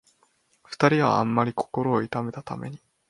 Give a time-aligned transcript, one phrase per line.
[0.63, 2.79] 二人はあんまり心を痛めたために、